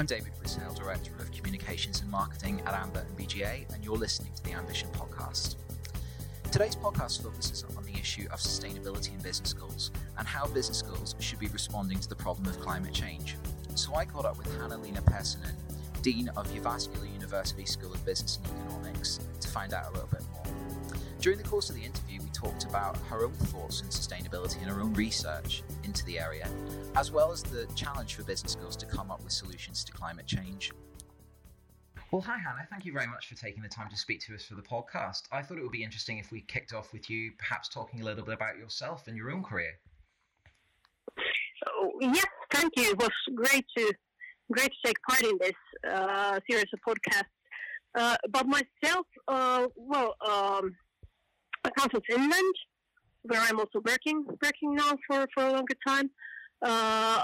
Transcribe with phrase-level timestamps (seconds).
[0.00, 4.32] I'm David Brisell, Director of Communications and Marketing at AMBA and BGA, and you're listening
[4.34, 5.56] to the Ambition Podcast.
[6.50, 11.14] Today's podcast focuses on the issue of sustainability in business schools and how business schools
[11.18, 13.36] should be responding to the problem of climate change.
[13.74, 15.54] So I caught up with Hanna-Leena Pesonen,
[16.00, 20.22] Dean of Jyväskylä University School of Business and Economics, to find out a little bit.
[21.20, 24.70] During the course of the interview, we talked about her own thoughts on sustainability and
[24.70, 26.48] her own research into the area,
[26.96, 30.24] as well as the challenge for business schools to come up with solutions to climate
[30.24, 30.72] change.
[32.10, 32.66] Well, hi, Hannah.
[32.70, 35.24] Thank you very much for taking the time to speak to us for the podcast.
[35.30, 38.04] I thought it would be interesting if we kicked off with you, perhaps talking a
[38.04, 39.72] little bit about yourself and your own career.
[41.68, 42.92] Oh, yes, thank you.
[42.92, 43.92] It was great to
[44.50, 45.52] great to take part in this
[45.92, 47.24] uh, series of podcasts.
[47.94, 50.74] Uh, about myself, uh, well, um,
[51.64, 52.54] I come from Finland,
[53.22, 56.10] where I'm also working working now for, for a longer time.
[56.62, 57.22] Uh,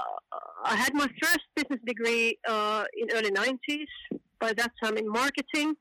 [0.63, 4.19] I had my first business degree uh, in early 90s.
[4.39, 5.75] By that time in marketing.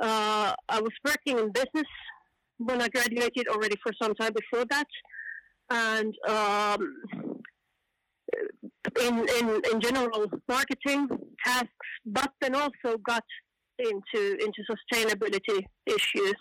[0.00, 1.90] Uh, I was working in business
[2.58, 4.86] when I graduated already for some time before that.
[5.70, 7.40] And um,
[9.00, 11.08] in, in, in general marketing
[11.44, 11.68] tasks,
[12.06, 13.24] but then also got
[13.78, 16.36] into, into sustainability issues.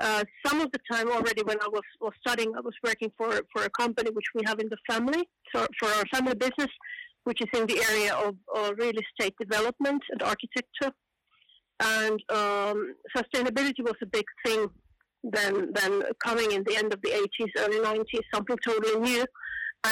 [0.00, 3.40] Uh, some of the time already when I was, was studying, I was working for,
[3.52, 6.70] for a company which we have in the family, so for our family business,
[7.24, 10.92] which is in the area of uh, real estate development and architecture.
[11.80, 14.68] And um, sustainability was a big thing
[15.22, 19.24] then, then coming in the end of the 80s, early 90s, something totally new.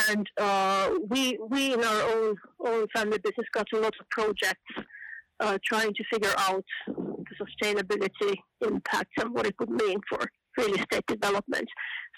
[0.09, 4.73] And uh, we, we in our own, own family business got a lot of projects
[5.41, 6.65] uh, trying to figure out
[7.29, 10.19] the sustainability impacts and what it would mean for
[10.59, 11.69] real estate development.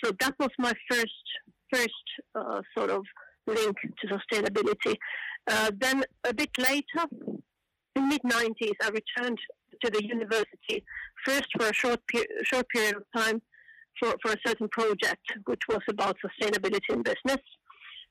[0.02, 1.24] So that was my first
[1.72, 3.04] first uh, sort of
[3.46, 4.94] link to sustainability.
[5.50, 7.06] Uh, then a bit later,
[7.96, 9.38] in mid 90s, I returned
[9.82, 10.84] to the university
[11.24, 12.00] first for a short
[12.44, 13.42] short period of time
[13.98, 17.42] for, for a certain project, which was about sustainability in business.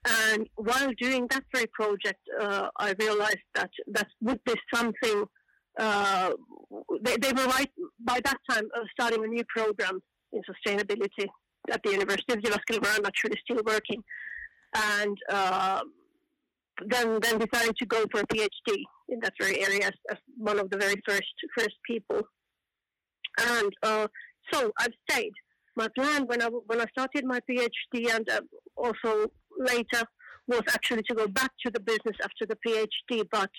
[0.05, 5.25] And while doing that very project, uh, I realized that that would be something.
[5.79, 6.31] Uh,
[7.01, 9.99] they, they, were right by that time uh, starting a new program
[10.31, 11.27] in sustainability
[11.71, 14.03] at the University of Jyväskylä, I'm actually still working,
[14.75, 15.81] and uh,
[16.87, 20.59] then then decided to go for a PhD in that very area as, as one
[20.59, 22.21] of the very first first people.
[23.39, 24.07] And uh,
[24.51, 25.33] so I've stayed.
[25.75, 28.41] My plan when I when I started my PhD and uh,
[28.75, 30.03] also later
[30.47, 33.49] was actually to go back to the business after the PhD, but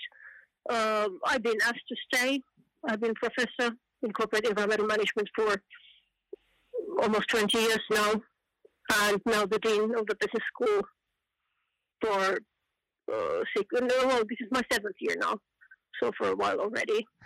[0.70, 2.42] um, I've been asked to stay.
[2.88, 5.56] I've been professor in corporate environmental management for
[7.02, 8.12] almost 20 years now,
[9.02, 10.82] and now the dean of the business school
[12.00, 12.38] for
[13.12, 15.38] uh, six, no, well, this is my seventh year now,
[16.02, 17.06] so for a while already.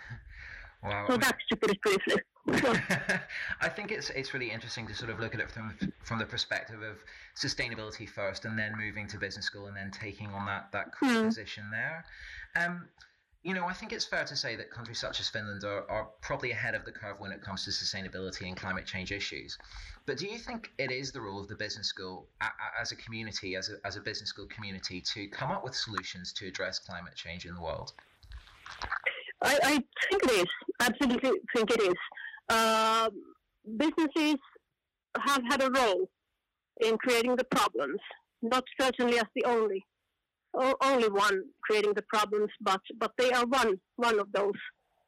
[0.81, 1.07] Wow.
[1.09, 2.15] So that's to put it briefly.
[3.61, 6.25] I think it's it's really interesting to sort of look at it from from the
[6.25, 7.03] perspective of
[7.35, 11.25] sustainability first, and then moving to business school, and then taking on that that mm.
[11.25, 12.05] position there.
[12.55, 12.87] Um,
[13.43, 16.09] you know, I think it's fair to say that countries such as Finland are, are
[16.21, 19.57] probably ahead of the curve when it comes to sustainability and climate change issues.
[20.05, 22.27] But do you think it is the role of the business school
[22.79, 26.33] as a community, as a, as a business school community, to come up with solutions
[26.33, 27.93] to address climate change in the world?
[29.41, 30.47] I, I think it is.
[30.81, 31.95] Absolutely think it is.
[32.49, 33.09] Uh,
[33.77, 34.35] businesses
[35.17, 36.09] have had a role
[36.81, 37.99] in creating the problems,
[38.41, 39.85] not certainly as the only
[40.81, 44.59] only one creating the problems, but but they are one one of those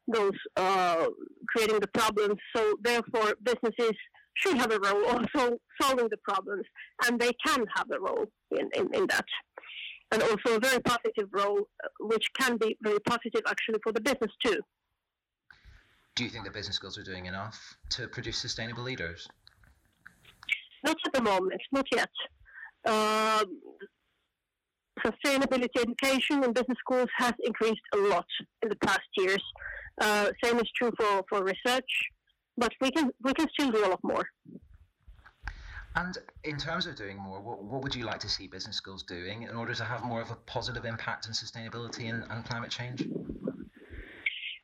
[0.08, 1.06] those uh,
[1.48, 2.38] creating the problems.
[2.54, 3.92] So therefore, businesses
[4.34, 6.64] should have a role also solving the problems,
[7.04, 9.26] and they can have a role in, in, in that.
[10.10, 14.00] And also a very positive role, uh, which can be very positive actually for the
[14.00, 14.60] business too.
[16.14, 19.28] Do you think the business schools are doing enough to produce sustainable leaders?
[20.84, 22.10] Not at the moment, not yet.
[22.84, 23.60] Um,
[25.00, 28.26] sustainability education in business schools has increased a lot
[28.62, 29.42] in the past years.
[30.00, 31.90] Uh, same is true for, for research,
[32.56, 34.24] but we can we can still do a lot more.
[35.94, 39.02] And in terms of doing more, what, what would you like to see business schools
[39.02, 42.70] doing in order to have more of a positive impact on sustainability and, and climate
[42.70, 43.06] change?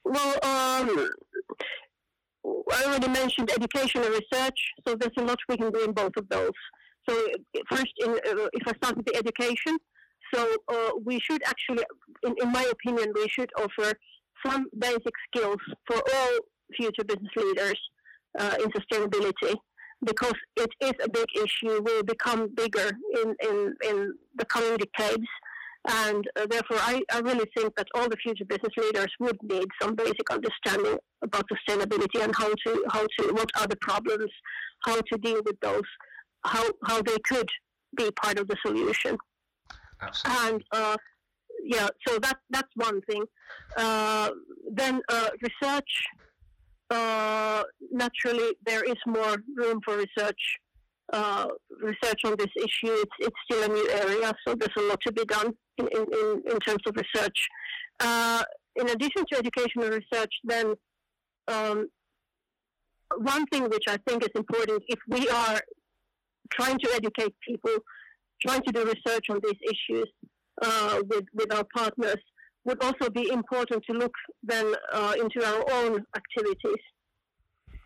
[0.05, 1.11] Well, um,
[2.73, 6.13] I already mentioned education and research, so there's a lot we can do in both
[6.17, 6.53] of those.
[7.07, 7.29] So
[7.71, 9.79] first, in, uh, if I start with the education,
[10.35, 11.85] so uh, we should actually,
[12.25, 13.93] in, in, my opinion, we should offer
[14.45, 16.39] some basic skills for all
[16.77, 17.81] future business leaders
[18.39, 19.55] uh, in sustainability
[20.05, 22.91] because it is a big issue, will become bigger
[23.23, 25.27] in, in, in the coming decades.
[25.89, 29.67] And uh, therefore, I, I really think that all the future business leaders would need
[29.81, 34.31] some basic understanding about sustainability and how to how to what are the problems,
[34.85, 35.89] how to deal with those,
[36.45, 37.49] how how they could
[37.97, 39.17] be part of the solution.
[40.00, 40.49] Absolutely.
[40.49, 40.97] And uh,
[41.65, 43.25] yeah, so that that's one thing.
[43.77, 44.31] Uh,
[44.73, 46.05] then uh, research.
[46.91, 50.41] Uh, naturally, there is more room for research.
[51.12, 51.47] Uh,
[51.83, 52.93] research on this issue.
[52.93, 56.43] It's it's still a new area, so there's a lot to be done in in,
[56.51, 57.49] in terms of research.
[58.01, 58.43] Uh,
[58.77, 60.75] in addition to educational research, then
[61.49, 61.89] um,
[63.17, 65.61] one thing which I think is important if we are
[66.53, 67.77] trying to educate people,
[68.46, 70.08] trying to do research on these issues
[70.62, 72.17] uh, with, with our partners,
[72.64, 74.12] would also be important to look
[74.43, 76.82] then uh, into our own activities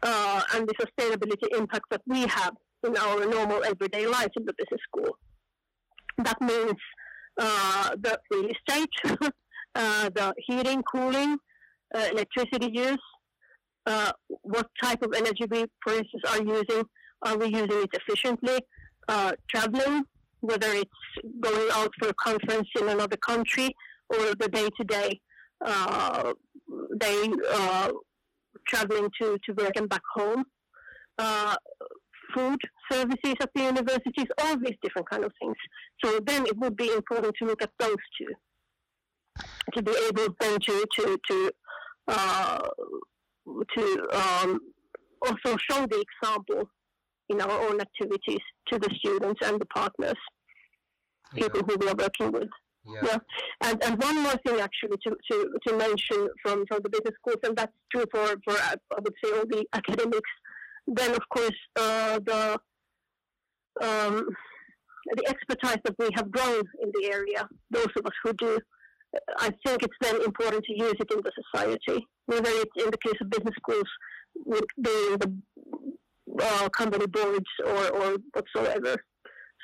[0.03, 2.55] uh, and the sustainability impact that we have
[2.85, 5.17] in our normal everyday life in the business school.
[6.19, 6.79] That means
[7.41, 8.91] uh, the real estate,
[9.75, 11.39] uh, the heating, cooling,
[11.95, 12.99] uh, electricity use,
[14.43, 16.85] what type of energy we, for instance, are using.
[17.25, 18.59] Are we using it efficiently?
[19.49, 20.03] Traveling,
[20.43, 21.01] whether it's
[21.41, 23.75] going out for a conference in another country
[24.11, 25.21] or the day-to-day
[26.99, 27.29] day
[28.69, 30.45] traveling to, to work and back home.
[31.19, 31.57] Uh,
[32.35, 32.59] food
[32.91, 35.57] services at the universities, all these different kind of things.
[36.03, 38.33] So then it would be important to look at those two
[39.75, 41.53] to be able then to to to
[42.09, 42.69] uh,
[43.77, 44.59] to um,
[45.23, 46.69] also show the example
[47.29, 48.41] in our own activities
[48.71, 50.21] to the students and the partners,
[51.35, 51.67] people yeah.
[51.67, 52.49] who we are working with.
[52.85, 53.01] Yeah.
[53.05, 53.19] yeah.
[53.63, 57.39] And and one more thing actually to, to, to mention from, from the business schools,
[57.45, 60.31] and that's true for, for I would say all the academics.
[60.87, 62.59] Then of course uh, the
[63.81, 64.27] um,
[65.17, 68.59] the expertise that we have grown in the area, those of us who do,
[69.39, 72.99] I think it's then important to use it in the society, whether it's in the
[72.99, 73.89] case of business schools,
[74.81, 75.43] being the
[76.41, 78.97] uh, company boards or, or whatsoever.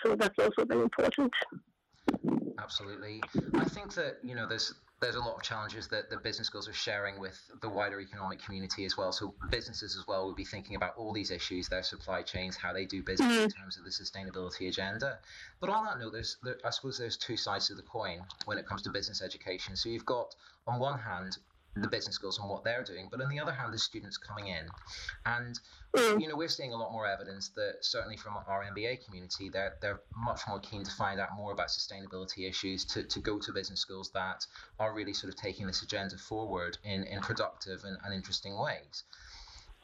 [0.04, 1.32] So that's also very important.
[2.58, 3.22] Absolutely.
[3.54, 6.68] I think that, you know, there's there's a lot of challenges that the business schools
[6.68, 9.12] are sharing with the wider economic community as well.
[9.12, 12.72] So businesses as well will be thinking about all these issues, their supply chains, how
[12.72, 13.44] they do business mm-hmm.
[13.44, 15.18] in terms of the sustainability agenda.
[15.60, 18.58] But on that note, there's there, I suppose there's two sides to the coin when
[18.58, 19.76] it comes to business education.
[19.76, 20.34] So you've got
[20.66, 21.38] on one hand
[21.80, 23.08] the business schools and what they're doing.
[23.10, 24.66] But on the other hand, the students coming in,
[25.26, 25.58] and
[25.96, 26.20] mm.
[26.20, 29.76] you know we're seeing a lot more evidence that certainly from our MBA community, they're
[29.80, 33.52] they're much more keen to find out more about sustainability issues, to, to go to
[33.52, 34.46] business schools that
[34.78, 39.04] are really sort of taking this agenda forward in in productive and, and interesting ways.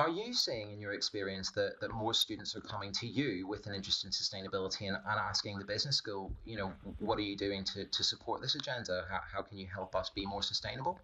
[0.00, 3.68] Are you seeing in your experience that, that more students are coming to you with
[3.68, 7.36] an interest in sustainability and, and asking the business school, you know, what are you
[7.36, 9.04] doing to, to support this agenda?
[9.08, 10.98] How, how can you help us be more sustainable?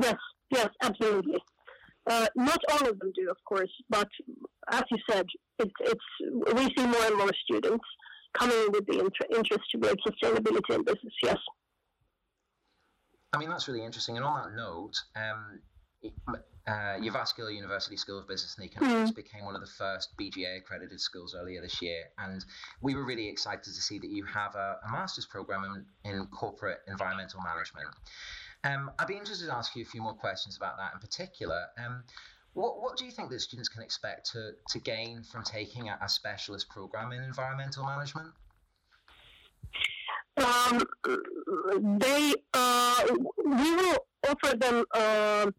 [0.00, 0.16] Yes,
[0.50, 1.38] yes, absolutely.
[2.08, 4.08] Uh, not all of them do, of course, but
[4.72, 5.26] as you said,
[5.58, 7.84] it, it's we see more and more students
[8.36, 11.14] coming with the inter- interest towards sustainability in business.
[11.22, 11.38] Yes.
[13.32, 14.16] I mean that's really interesting.
[14.16, 15.60] And on that note, um,
[16.66, 19.16] uh, University School of Business and Economics mm.
[19.16, 22.44] became one of the first BGA accredited schools earlier this year, and
[22.80, 26.26] we were really excited to see that you have a, a master's program in, in
[26.26, 27.88] corporate environmental management.
[28.64, 31.62] Um, I'd be interested to ask you a few more questions about that in particular.
[31.84, 32.02] Um,
[32.52, 35.98] what, what do you think that students can expect to, to gain from taking a,
[36.02, 38.28] a specialist program in environmental management?
[40.36, 40.82] Um,
[41.98, 43.04] they uh,
[43.44, 43.98] we will
[44.28, 45.50] offer them uh,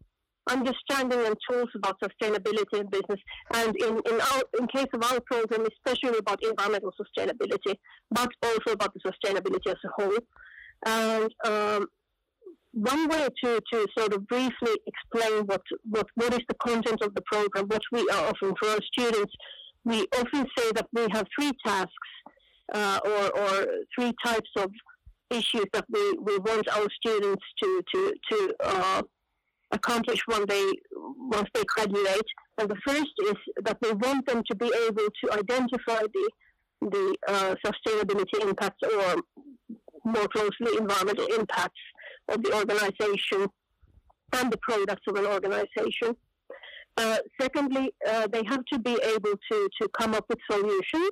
[0.50, 3.20] understanding and tools about sustainability in business,
[3.54, 7.76] and in in our in case of our program, especially about environmental sustainability,
[8.10, 10.18] but also about the sustainability as a whole.
[10.84, 11.86] And um,
[12.72, 17.14] one way to, to sort of briefly explain what, what, what is the content of
[17.14, 19.32] the program, what we are offering for our students,
[19.84, 21.92] we often say that we have three tasks
[22.72, 24.70] uh, or, or three types of
[25.30, 29.02] issues that we, we want our students to, to, to uh,
[29.72, 32.26] accomplish when they, once they graduate.
[32.58, 36.30] And the first is that we want them to be able to identify the,
[36.82, 39.16] the uh, sustainability impacts or
[40.04, 41.80] more closely environmental impacts
[42.28, 43.48] of the organization
[44.34, 46.16] and the products of an organization.
[46.96, 51.10] Uh, secondly, uh, they have to be able to, to come up with solutions,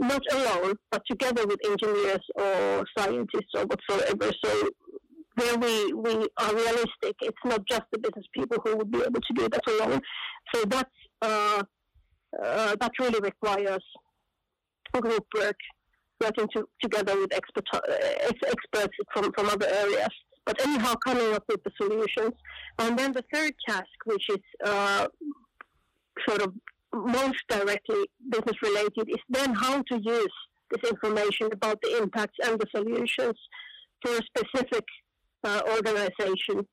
[0.00, 4.32] not alone, but together with engineers or scientists or whatsoever.
[4.44, 4.68] So
[5.36, 9.20] where we, we are realistic, it's not just the business people who would be able
[9.20, 10.00] to do that alone.
[10.54, 10.90] So that's,
[11.22, 11.62] uh,
[12.42, 13.84] uh that really requires
[15.00, 15.56] group work
[16.22, 17.80] working to, together with expert, uh,
[18.46, 20.14] experts from, from other areas.
[20.44, 22.34] But anyhow, coming up with the solutions.
[22.78, 25.06] And then the third task, which is uh,
[26.28, 26.52] sort of
[26.92, 30.34] most directly business related, is then how to use
[30.70, 33.38] this information about the impacts and the solutions
[34.02, 34.84] for a specific
[35.44, 36.66] uh, organization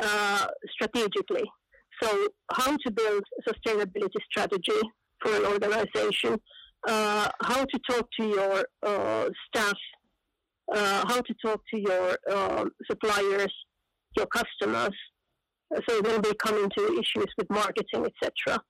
[0.00, 1.44] uh, strategically.
[2.02, 4.80] So, how to build a sustainability strategy
[5.20, 6.40] for an organization,
[6.88, 9.78] uh, how to talk to your uh, staff,
[10.74, 13.52] uh, how to talk to your um, suppliers,
[14.16, 14.96] your customers.
[15.88, 18.60] So, when they come into issues with marketing, etc.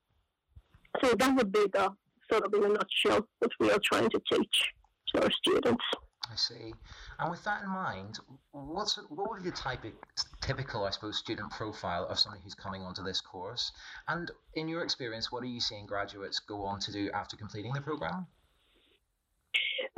[1.03, 1.89] So, that would be the
[2.31, 4.71] sort of in a nutshell what we are trying to teach
[5.13, 5.83] to our students.
[6.31, 6.73] I see.
[7.19, 8.19] And with that in mind,
[8.51, 9.91] what's what would be the type of,
[10.41, 13.71] typical, I suppose, student profile of somebody who's coming onto this course?
[14.07, 17.73] And in your experience, what are you seeing graduates go on to do after completing
[17.73, 18.27] the program?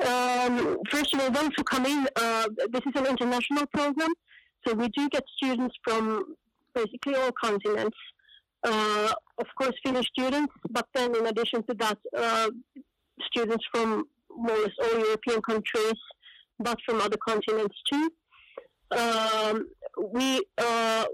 [0.06, 4.14] Um, first of all, those who come in, uh, this is an international program,
[4.66, 6.36] so we do get students from
[6.74, 7.98] basically all continents.
[8.64, 12.50] Uh, of course, Finnish students, but then in addition to that, uh,
[13.26, 16.00] students from more or less all European countries,
[16.60, 18.10] but from other continents too.
[18.92, 19.68] Um,
[20.12, 21.06] we uh,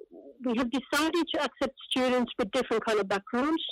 [0.46, 3.64] we have decided to accept students with different kind of backgrounds.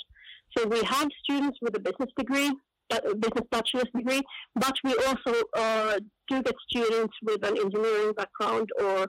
[0.56, 2.50] So we have students with a business degree,
[2.90, 4.22] a business bachelor's degree,
[4.54, 5.98] but we also uh,
[6.28, 9.06] do get students with an engineering background or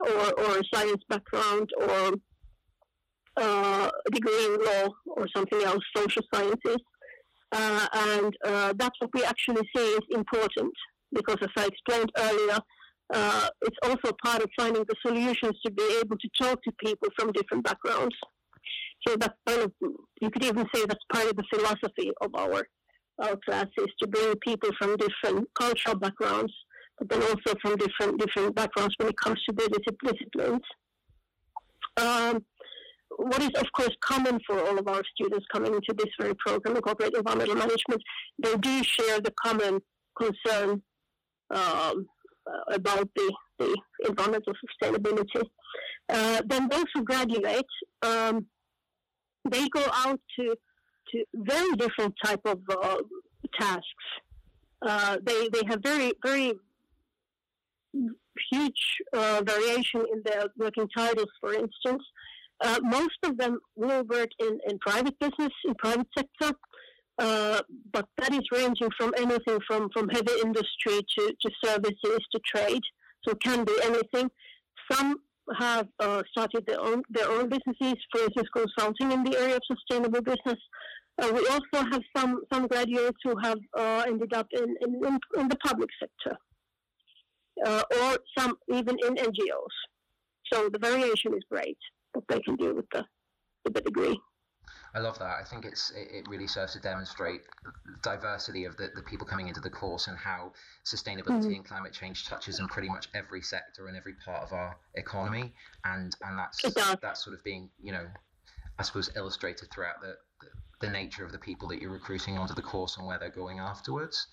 [0.00, 2.14] or, or a science background or
[3.36, 6.78] uh, a degree in law or something else, social sciences.
[7.52, 10.72] Uh, and uh, that's what we actually see is important
[11.14, 12.58] because, as I explained earlier,
[13.12, 17.08] uh, it's also part of finding the solutions to be able to talk to people
[17.18, 18.14] from different backgrounds.
[19.06, 19.72] So that's kind of,
[20.20, 22.66] you could even say that's part of the philosophy of our
[23.20, 26.52] our classes to bring people from different cultural backgrounds,
[26.98, 30.62] but then also from different different backgrounds when it comes to the disciplines.
[31.98, 32.44] Um,
[33.16, 36.74] what is, of course, common for all of our students coming into this very program,
[36.74, 38.00] the Corporate Environmental Management,
[38.42, 39.80] they do share the common
[40.18, 40.82] concern
[41.50, 42.06] um,
[42.46, 43.76] uh, about the, the
[44.08, 45.42] environmental sustainability.
[46.08, 47.66] Uh, then those who graduate,
[48.02, 48.46] um,
[49.48, 50.56] they go out to
[51.10, 52.98] to very different type of uh,
[53.58, 53.84] tasks.
[54.82, 56.52] Uh, they they have very very
[58.52, 61.28] huge uh, variation in their working titles.
[61.40, 62.02] For instance,
[62.62, 66.56] uh, most of them will work in, in private business, in private sector,
[67.20, 67.60] uh,
[67.92, 72.82] but that is ranging from anything from, from heavy industry to, to services to trade.
[73.22, 74.30] So it can be anything.
[74.90, 75.18] Some
[75.58, 79.62] have uh, started their own their own businesses, for instance, consulting in the area of
[79.66, 80.58] sustainable business.
[81.20, 85.48] Uh, we also have some some graduates who have uh, ended up in, in, in,
[85.48, 86.36] the public sector,
[87.66, 89.76] uh, or some even in NGOs.
[90.52, 91.78] So the variation is great
[92.12, 93.04] what they can do with the,
[93.64, 94.18] with the degree.
[94.94, 95.36] I love that.
[95.40, 97.42] I think it's it, really serves to demonstrate
[98.02, 100.52] diversity of the, the people coming into the course and how
[100.84, 101.56] sustainability mm.
[101.56, 105.52] and climate change touches in pretty much every sector and every part of our economy,
[105.84, 106.60] and and that's
[107.00, 108.06] that's sort of being you know,
[108.78, 112.54] I suppose illustrated throughout the, the, the nature of the people that you're recruiting onto
[112.54, 114.26] the course and where they're going afterwards.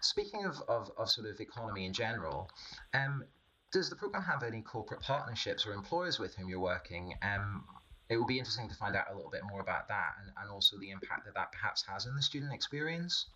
[0.00, 2.50] Speaking of, of, of sort of economy in general,
[2.92, 3.24] um,
[3.72, 7.14] does the program have any corporate partnerships or employers with whom you're working?
[7.22, 7.64] Um,
[8.14, 10.50] it will be interesting to find out a little bit more about that and, and
[10.50, 13.26] also the impact that that perhaps has in the student experience.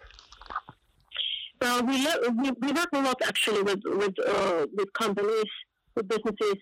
[1.60, 2.06] Well, we,
[2.40, 5.50] we, we work a lot actually with with uh, with companies,
[5.96, 6.58] with businesses.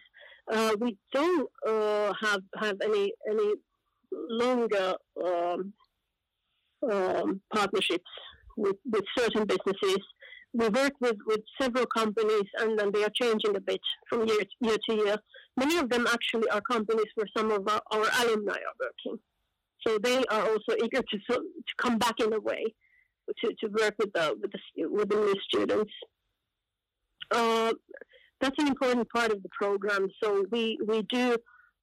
[0.50, 3.52] Uh, we don't uh, have have any any
[4.30, 5.72] longer um,
[6.90, 8.10] um, partnerships
[8.56, 9.98] with, with certain businesses
[10.56, 14.40] we work with, with several companies and then they are changing a bit from year
[14.40, 15.16] to, year to year.
[15.56, 19.20] Many of them actually are companies where some of our, our alumni are working.
[19.86, 21.42] So they are also eager to, to
[21.78, 22.64] come back in a way
[23.40, 25.92] to, to work with the, with the, with the new students.
[27.30, 27.72] Uh,
[28.40, 30.08] that's an important part of the program.
[30.22, 31.36] So we, we do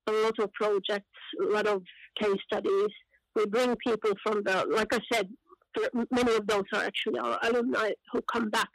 [0.08, 1.06] a lot of projects,
[1.42, 1.84] a lot of
[2.20, 2.90] case studies.
[3.36, 5.30] We bring people from the, like I said,
[6.12, 8.70] many of those are actually our alumni who come back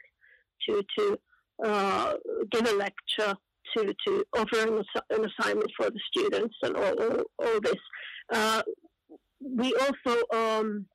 [0.67, 1.19] to to
[1.63, 2.13] uh,
[2.51, 3.35] give a lecture,
[3.75, 7.75] to to offer an, an, assignment for the students, and all all, all this.
[8.31, 8.61] Uh,
[9.41, 10.85] we also um,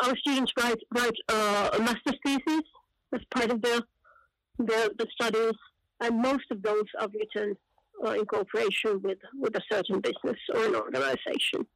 [0.00, 2.62] our students write write uh, a master's thesis
[3.14, 3.80] as part of their
[4.58, 5.54] the, the studies,
[6.00, 7.54] and most of those are written
[8.04, 11.66] uh, in cooperation with with a certain business or an organization.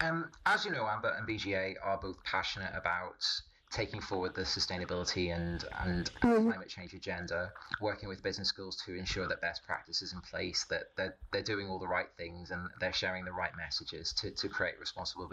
[0.00, 3.24] Um, as you know, AMBA and BGA are both passionate about
[3.70, 6.48] taking forward the sustainability and and mm-hmm.
[6.48, 10.84] climate change agenda, working with business schools to ensure that best practices in place, that
[10.96, 14.48] they're, they're doing all the right things and they're sharing the right messages to, to
[14.48, 15.30] create responsible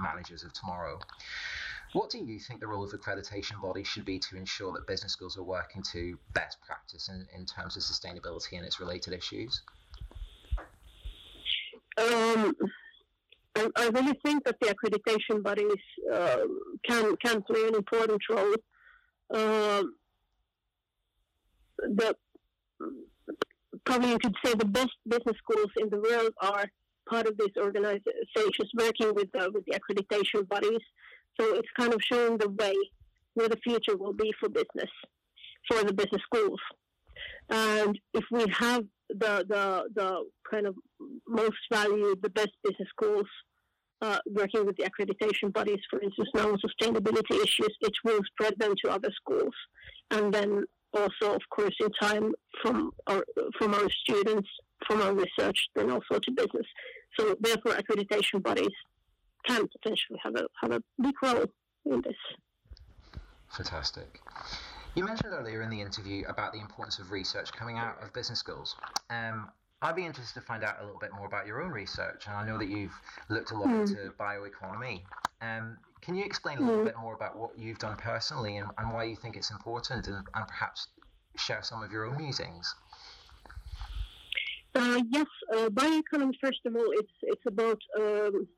[0.00, 0.98] managers of tomorrow.
[1.92, 5.12] What do you think the role of accreditation bodies should be to ensure that business
[5.12, 9.62] schools are working to best practice in, in terms of sustainability and its related issues?
[11.96, 12.54] Um,
[13.58, 16.44] I, I really think that the accreditation bodies uh,
[16.88, 18.54] can can play an important role.
[19.34, 19.94] Um,
[21.80, 22.14] the
[23.84, 26.66] probably you could say the best business schools in the world are
[27.08, 30.84] part of these organizations working with uh, with the accreditation bodies.
[31.40, 32.74] So it's kind of showing the way
[33.34, 34.90] where the future will be for business,
[35.68, 36.60] for the business schools.
[37.48, 40.74] And if we have the the the kind of
[41.26, 43.26] most valued, the best business schools
[44.00, 48.54] uh, working with the accreditation bodies, for instance, now on sustainability issues, it will spread
[48.58, 49.54] them to other schools,
[50.10, 53.24] and then also, of course, in time from our
[53.58, 54.48] from our students,
[54.86, 56.66] from our research, then also to business.
[57.18, 58.74] So, therefore, accreditation bodies
[59.46, 61.46] can potentially have a have a big role
[61.86, 62.16] in this.
[63.50, 64.20] Fantastic.
[64.98, 68.40] You mentioned earlier in the interview about the importance of research coming out of business
[68.40, 68.74] schools.
[69.10, 69.48] Um,
[69.80, 72.34] I'd be interested to find out a little bit more about your own research, and
[72.34, 73.82] I know that you've looked a lot mm.
[73.82, 75.02] into bioeconomy.
[75.40, 76.86] Um, can you explain a little mm.
[76.86, 80.16] bit more about what you've done personally and, and why you think it's important, and,
[80.16, 80.88] and, perhaps
[81.36, 82.74] share some of your own musings?
[84.74, 86.32] Uh, yes, uh, bioeconomy.
[86.42, 88.48] First of all, it's it's about um,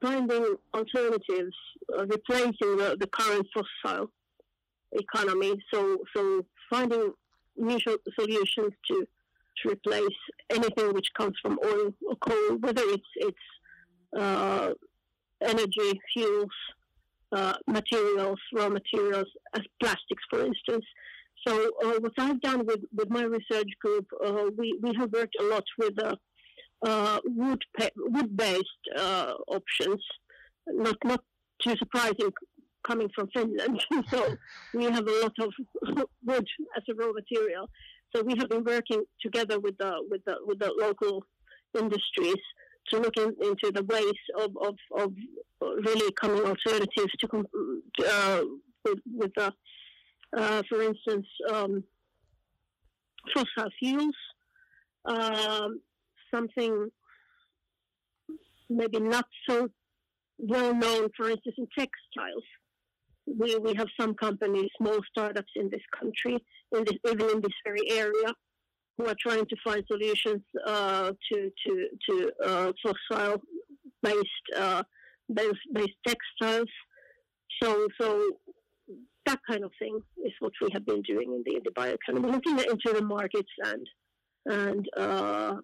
[0.00, 1.56] finding alternatives,
[1.98, 4.10] uh, replacing the, the current fossil
[4.92, 5.54] economy.
[5.72, 7.12] So so finding
[7.56, 7.78] new
[8.18, 9.06] solutions to
[9.58, 10.18] to replace
[10.50, 13.46] anything which comes from oil or coal, whether it's it's
[14.18, 14.72] uh,
[15.42, 16.50] energy, fuels,
[17.32, 20.84] uh, materials, raw materials, as plastics, for instance.
[21.46, 25.36] So uh, what I've done with, with my research group, uh, we, we have worked
[25.40, 26.16] a lot with uh,
[26.86, 27.62] uh, wood
[27.96, 28.84] wood based
[29.48, 30.02] options,
[30.68, 31.22] not not
[31.62, 32.30] too surprising
[32.86, 33.84] coming from Finland.
[34.10, 34.36] so
[34.74, 35.52] we have a lot of
[36.24, 36.46] wood
[36.76, 37.68] as a raw material.
[38.14, 41.24] So we have been working together with the with the with the local
[41.78, 42.42] industries
[42.90, 45.12] to look in, into the ways of, of, of
[45.60, 47.44] really coming alternatives to
[48.06, 48.42] uh,
[48.84, 49.52] with, with the,
[50.36, 51.82] uh, for instance, um,
[53.34, 54.14] fossil fuels,
[55.04, 55.80] um,
[56.32, 56.88] something
[58.68, 59.68] maybe not so
[60.38, 62.44] well known, for instance, in textiles
[63.26, 66.42] we, we have some companies, small startups in this country,
[66.74, 68.32] in this, even in this very area,
[68.96, 73.42] who are trying to find solutions uh, to to to uh, fossil
[74.02, 74.82] based uh,
[75.32, 76.68] based, based textiles.
[77.62, 78.22] So so
[79.26, 82.32] that kind of thing is what we have been doing in the, in the bioeconomy,
[82.32, 83.86] looking into the markets and
[84.46, 85.56] and uh,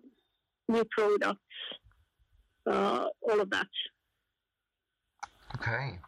[0.68, 1.40] new products,
[2.68, 3.68] uh, all of that.
[5.56, 5.98] Okay.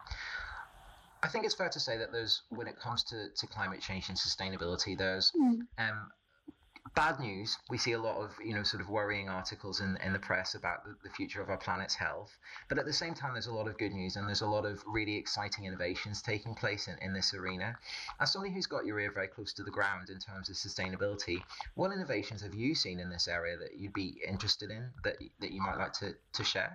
[1.25, 4.11] I think it's fair to say that there's, when it comes to, to climate change
[4.11, 5.61] and sustainability, there's mm.
[5.79, 6.11] um,
[6.95, 7.57] bad news.
[7.71, 10.55] We see a lot of, you know, sort of worrying articles in, in the press
[10.55, 12.37] about the, the, future of our planet's health.
[12.69, 14.67] But at the same time, there's a lot of good news and there's a lot
[14.67, 17.75] of really exciting innovations taking place in, in this arena.
[18.21, 21.39] As somebody who's got your ear very close to the ground in terms of sustainability,
[21.75, 25.53] what innovations have you seen in this area that you'd be interested in that, that
[25.53, 26.75] you might like to, to share?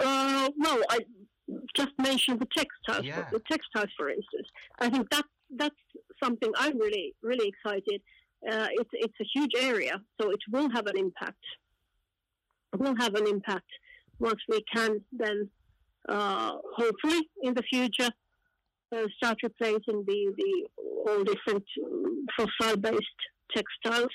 [0.00, 0.98] Uh, well, I
[1.76, 3.28] just mentioned the textiles, yeah.
[3.32, 4.48] the textiles, for instance.
[4.78, 5.24] I think that
[5.56, 5.74] that's
[6.22, 8.00] something I'm really really excited.
[8.50, 11.44] Uh, it's it's a huge area, so it will have an impact.
[12.72, 13.70] It will have an impact
[14.18, 15.48] once we can then,
[16.08, 18.10] uh, hopefully, in the future,
[18.94, 20.52] uh, start replacing the the
[21.06, 21.64] all different
[22.36, 23.20] fossil-based
[23.54, 24.12] textiles.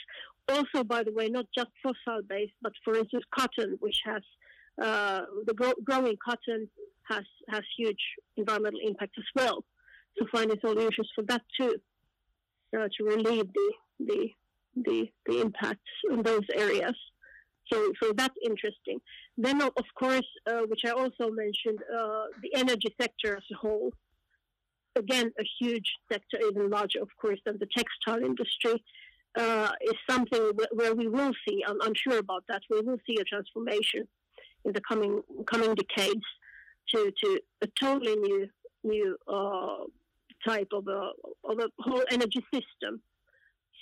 [0.48, 4.22] Also, by the way, not just fossil-based, but for instance, cotton, which has
[4.82, 6.70] uh, the growing cotton
[7.10, 8.04] has has huge
[8.38, 9.64] environmental impact as well.
[10.18, 11.76] So finding solutions for that too,
[12.78, 14.30] uh, to relieve the the
[14.76, 16.96] the the impacts in those areas.
[17.72, 19.00] So so that's interesting.
[19.38, 23.92] Then of course, uh, which I also mentioned, uh, the energy sector as a whole.
[24.98, 28.82] Again, a huge sector, even larger, of course, than the textile industry.
[29.38, 31.62] Uh, is something where we will see.
[31.68, 32.62] I'm, I'm sure about that.
[32.70, 34.08] We will see a transformation
[34.64, 36.24] in the coming coming decades
[36.94, 38.48] to to a totally new
[38.84, 39.84] new uh,
[40.48, 41.12] type of a
[41.44, 43.02] of a whole energy system.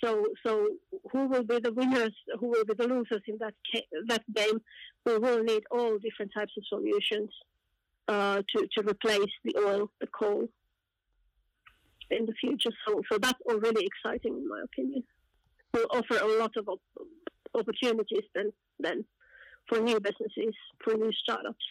[0.04, 0.68] So so
[1.12, 2.16] who will be the winners?
[2.40, 4.60] Who will be the losers in that ca- that game?
[5.06, 7.30] We will need all different types of solutions
[8.08, 10.50] uh, to to replace the oil, the coal
[12.12, 12.72] in the future.
[12.86, 15.04] So so that's already exciting in my opinion.
[15.74, 17.08] Will offer a lot of op-
[17.56, 19.06] opportunities then then
[19.70, 21.66] for new businesses, for new startups.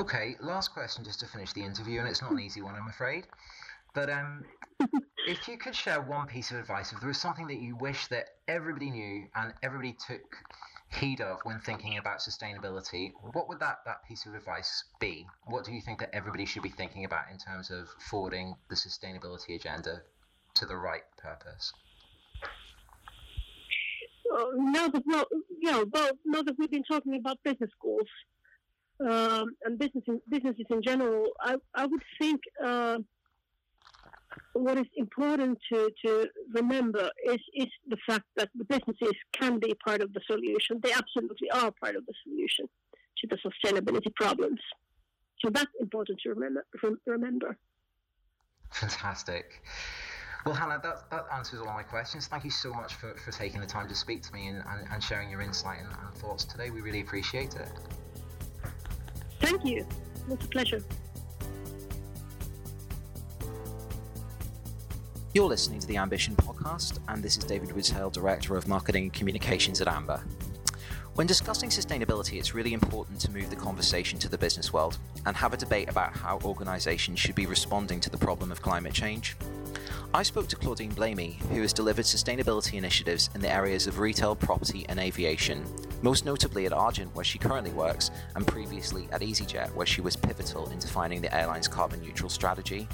[0.00, 2.88] Okay, last question just to finish the interview, and it's not an easy one, I'm
[2.88, 3.28] afraid.
[3.94, 4.44] But um,
[5.28, 8.08] if you could share one piece of advice, if there was something that you wish
[8.08, 10.36] that everybody knew and everybody took
[10.90, 15.28] heed of when thinking about sustainability, what would that, that piece of advice be?
[15.46, 18.74] What do you think that everybody should be thinking about in terms of forwarding the
[18.74, 20.02] sustainability agenda
[20.54, 21.72] to the right purpose?
[24.34, 25.24] Uh, now that well,
[25.60, 28.08] you know, well, now that we've been talking about business schools
[29.00, 32.98] um, and business in, businesses in general, I I would think uh,
[34.52, 39.74] what is important to, to remember is, is the fact that the businesses can be
[39.84, 40.80] part of the solution.
[40.82, 42.68] They absolutely are part of the solution
[43.18, 44.60] to the sustainability problems.
[45.40, 46.64] So that's important to remember.
[47.06, 47.58] remember.
[48.72, 49.62] Fantastic.
[50.46, 52.26] Well, Hannah, that, that answers all my questions.
[52.26, 54.86] Thank you so much for, for taking the time to speak to me and, and,
[54.92, 56.70] and sharing your insight and, and thoughts today.
[56.70, 57.68] We really appreciate it.
[59.40, 59.78] Thank you.
[59.80, 60.82] It was a pleasure.
[65.34, 69.12] You're listening to the Ambition Podcast, and this is David Woodshale, Director of Marketing and
[69.12, 70.22] Communications at AMBA.
[71.14, 75.36] When discussing sustainability, it's really important to move the conversation to the business world and
[75.36, 79.36] have a debate about how organisations should be responding to the problem of climate change.
[80.12, 84.36] I spoke to Claudine Blamey, who has delivered sustainability initiatives in the areas of retail,
[84.36, 85.64] property, and aviation,
[86.04, 90.14] most notably at Argent, where she currently works, and previously at EasyJet, where she was
[90.14, 92.86] pivotal in defining the airline's carbon neutral strategy.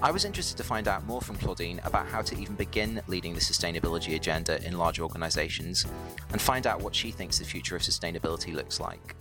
[0.00, 3.34] I was interested to find out more from Claudine about how to even begin leading
[3.34, 5.84] the sustainability agenda in large organisations
[6.32, 9.14] and find out what she thinks the future of sustainability looks like.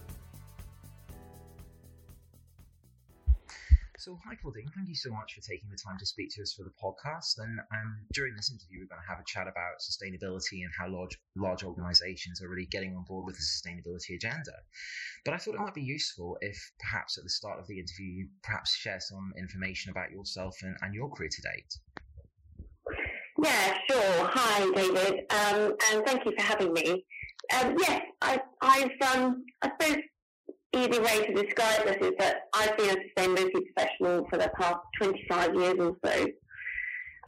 [4.08, 6.54] So, hi Claudine, thank you so much for taking the time to speak to us
[6.54, 7.44] for the podcast.
[7.44, 10.88] And um, during this interview, we're going to have a chat about sustainability and how
[10.88, 14.54] large large organisations are really getting on board with the sustainability agenda.
[15.26, 18.06] But I thought it might be useful if perhaps at the start of the interview,
[18.06, 21.76] you perhaps share some information about yourself and, and your career to date.
[23.44, 24.30] Yeah, sure.
[24.32, 27.04] Hi, David, um, and thank you for having me.
[27.60, 29.98] Um, yes, I, have um, I suppose
[30.78, 34.78] easy way to describe this is that I've been a sustainability professional for the past
[34.98, 36.28] 25 years or so.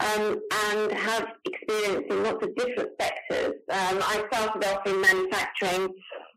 [0.02, 0.40] Um,
[0.72, 3.54] and have experience in lots of different sectors.
[3.70, 5.94] Um, I started off in manufacturing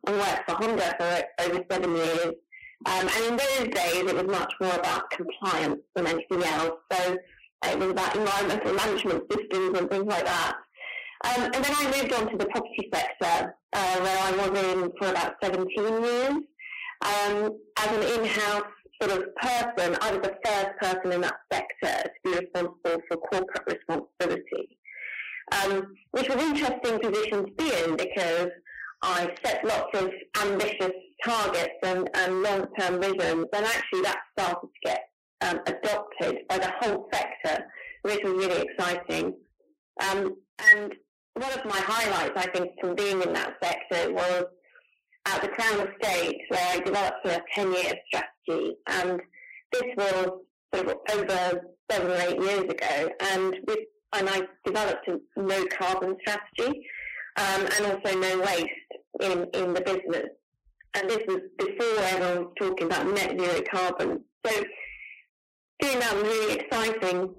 [0.07, 2.35] and worked for Honda for over seven years.
[2.87, 6.73] Um, and in those days, it was much more about compliance than anything else.
[6.91, 7.17] So
[7.67, 10.55] it was about environmental management systems and things like that.
[11.25, 14.93] Um, and then I moved on to the property sector, uh, where I was in
[14.99, 16.43] for about 17 years.
[17.03, 22.09] Um, as an in-house sort of person, I was the first person in that sector
[22.09, 24.79] to be responsible for corporate responsibility,
[25.51, 28.51] um, which was an interesting position to be in because
[29.03, 30.11] I set lots of
[30.43, 30.93] ambitious
[31.25, 35.01] targets and, and long-term visions, and actually that started to get
[35.41, 37.65] um, adopted by the whole sector,
[38.03, 39.35] which was really exciting.
[40.09, 40.37] Um,
[40.73, 40.95] and
[41.35, 44.45] one of my highlights, I think, from being in that sector was
[45.27, 48.77] at the Crown Estate, where I developed a 10 year strategy.
[48.89, 49.21] And
[49.73, 50.31] this was
[50.75, 53.11] sort of over seven or eight years ago.
[53.21, 53.79] And, with,
[54.15, 56.87] and I developed a no carbon strategy
[57.37, 58.69] um, and also no waste
[59.21, 60.29] in, in the business.
[60.95, 64.25] And this was before everyone was talking about net zero carbon.
[64.45, 64.63] So
[65.81, 67.35] doing that was really exciting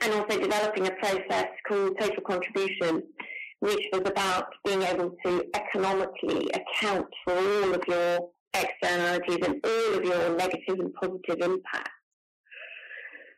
[0.00, 3.02] and also developing a process called total contribution
[3.64, 9.94] which was about being able to economically account for all of your externalities and all
[9.94, 11.90] of your negative and positive impacts.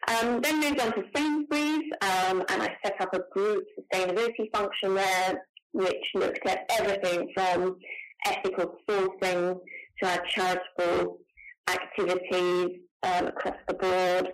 [0.08, 4.96] Um, then moved on to Sainsbury's, um, and I set up a group sustainability function
[4.96, 7.76] there, which looked at everything from
[8.26, 9.60] ethical sourcing
[10.02, 11.18] to our charitable
[11.68, 14.32] activities um, across the board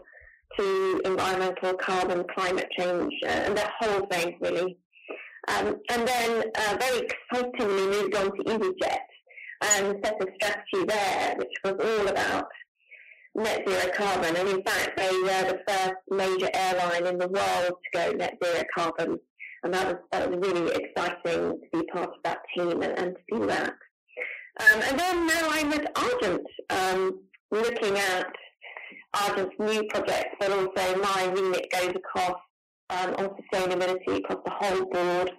[0.58, 4.78] to environmental, carbon, climate change, uh, and that whole thing really.
[5.48, 8.98] Um, and then uh, very excitingly moved on to EasyJet
[9.62, 12.46] and set a strategy there, which was all about
[13.34, 14.36] net zero carbon.
[14.36, 18.38] And in fact, they were the first major airline in the world to go net
[18.42, 19.18] zero carbon.
[19.64, 23.16] And that was, that was really exciting to be part of that team and, and
[23.16, 23.74] to do that.
[24.60, 28.32] Um, and then now I'm with Argent, um, looking at
[29.14, 32.38] Argent's new projects, but also my remit goes across
[32.92, 35.30] um, on sustainability across the whole board.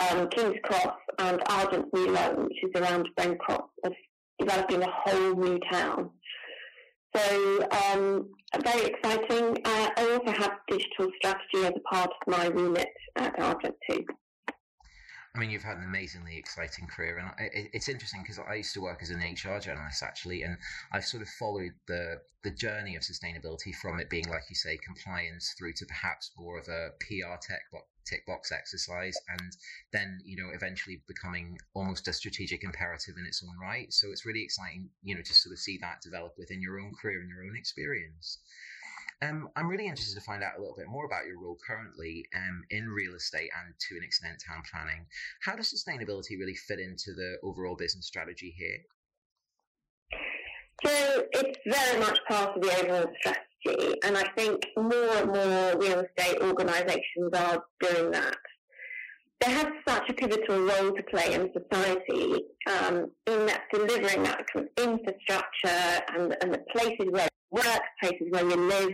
[0.00, 3.92] Um, King's Cross and Argent's new loan, which is around Cross, of
[4.38, 6.10] developing a whole new town.
[7.14, 8.30] So um,
[8.64, 9.56] very exciting.
[9.64, 14.04] Uh, I also have digital strategy as a part of my remit at Argent too.
[15.34, 18.82] I mean, you've had an amazingly exciting career, and it's interesting because I used to
[18.82, 20.58] work as an HR journalist actually, and
[20.92, 24.76] I've sort of followed the the journey of sustainability from it being, like you say,
[24.76, 27.62] compliance through to perhaps more of a PR tech
[28.04, 29.56] tick box exercise, and
[29.90, 33.90] then you know eventually becoming almost a strategic imperative in its own right.
[33.90, 36.92] So it's really exciting, you know, to sort of see that develop within your own
[37.00, 38.38] career and your own experience.
[39.22, 42.26] Um, I'm really interested to find out a little bit more about your role currently
[42.34, 45.06] um, in real estate and to an extent town planning.
[45.42, 48.78] How does sustainability really fit into the overall business strategy here?
[50.84, 55.78] So it's very much part of the overall strategy, and I think more and more
[55.78, 58.36] real estate organisations are doing that.
[59.40, 64.44] They have such a pivotal role to play in society um, in that delivering that
[64.52, 68.92] kind of infrastructure and, and the places where you work, places where you live,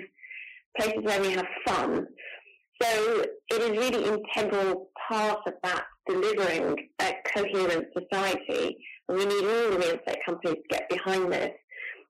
[0.79, 2.07] places where we have fun.
[2.81, 8.77] So it is really integral part of that delivering a coherent society.
[9.09, 11.51] And we need all the real estate companies to get behind this.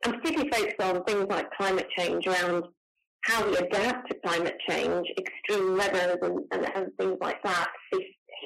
[0.05, 2.65] And particularly focus on things like climate change around
[3.23, 7.69] how we adapt to climate change, extreme weather and, and, and things like that,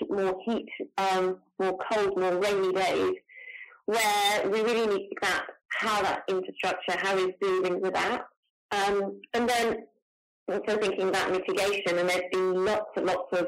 [0.09, 3.13] more heat, um, more cold, more rainy days,
[3.87, 5.43] where we really need to think about
[5.79, 8.25] how that infrastructure, how do things with that.
[8.71, 9.77] Um, and then
[10.49, 13.47] also thinking about mitigation, and there's been lots and lots of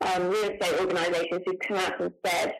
[0.00, 2.52] um, real estate organisations who've come out and said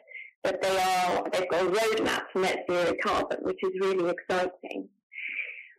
[0.43, 4.87] that they are they've got a roadmap to net zero carbon, which is really exciting.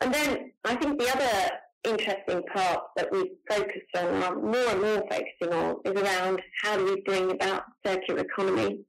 [0.01, 1.51] And then I think the other
[1.85, 6.41] interesting part that we've focused on, and are more and more focusing on, is around
[6.63, 8.81] how do we bring about circular economy.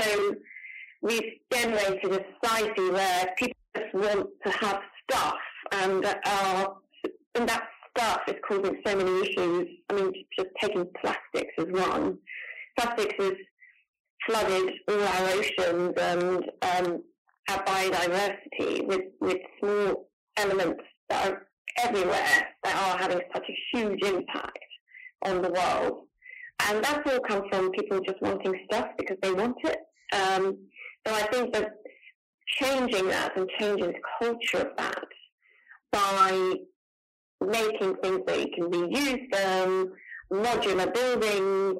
[0.00, 0.34] So
[1.02, 5.38] we've generated a society where people just want to have stuff
[5.72, 6.76] and are
[7.36, 7.64] and that
[7.96, 9.68] stuff is causing so many issues.
[9.90, 12.18] I mean, just taking plastics as one.
[12.78, 13.32] Plastics has
[14.26, 17.02] flooded all our oceans and um,
[17.50, 21.46] our biodiversity with, with small elements that are
[21.78, 24.58] everywhere that are having such a huge impact
[25.26, 26.06] on the world.
[26.68, 29.78] And that's all come from people just wanting stuff because they want it.
[30.12, 30.56] Um,
[31.06, 31.72] so I think that
[32.60, 35.04] changing that and changing the culture of that
[35.92, 36.54] by
[37.46, 39.92] making things that you can reuse them,
[40.32, 41.78] modular buildings,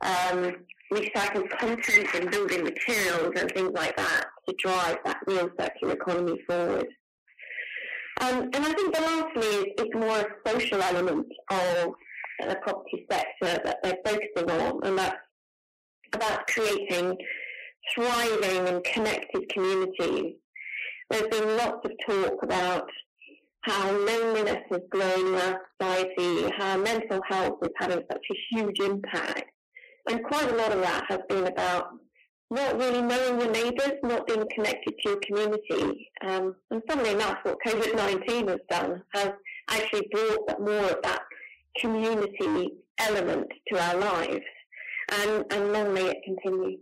[0.00, 0.56] um,
[0.92, 6.38] recycled content and building materials and things like that to drive that real circular economy
[6.46, 6.86] forward.
[8.20, 11.94] Um, and I think the lastly is, is more a social element of
[12.40, 15.16] the property sector that they're focusing on, and that's
[16.12, 17.16] about creating
[17.92, 20.34] thriving and connected communities.
[21.10, 22.88] There's been lots of talk about
[23.64, 28.78] how loneliness is growing in our society, how mental health is having such a huge
[28.80, 29.50] impact.
[30.10, 31.88] And quite a lot of that has been about
[32.50, 36.10] not really knowing your neighbours, not being connected to your community.
[36.26, 39.32] Um, and funnily enough, what COVID-19 has done has
[39.70, 41.22] actually brought more of that
[41.78, 44.44] community element to our lives.
[45.10, 46.76] And, and may it continue.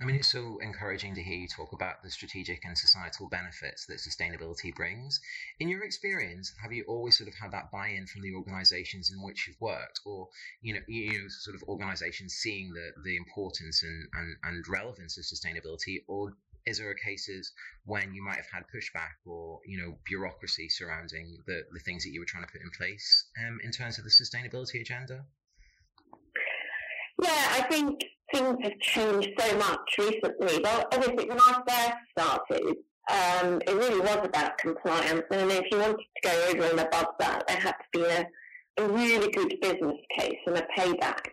[0.00, 3.86] I mean, it's so encouraging to hear you talk about the strategic and societal benefits
[3.86, 5.20] that sustainability brings.
[5.58, 9.22] In your experience, have you always sort of had that buy-in from the organisations in
[9.22, 10.28] which you've worked, or
[10.62, 15.18] you know, you know, sort of organisations seeing the the importance and, and and relevance
[15.18, 16.32] of sustainability, or
[16.66, 17.52] is there a cases
[17.84, 22.10] when you might have had pushback or you know bureaucracy surrounding the the things that
[22.10, 25.24] you were trying to put in place um, in terms of the sustainability agenda?
[27.20, 28.00] Yeah, I think
[28.32, 30.60] things have changed so much recently.
[30.62, 32.76] But obviously, when I first started,
[33.10, 35.22] um, it really was about compliance.
[35.30, 38.26] And if you wanted to go over and above that, there had to be a,
[38.78, 41.28] a really good business case and a payback.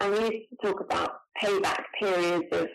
[0.00, 1.10] And we used to talk about
[1.42, 2.68] payback periods of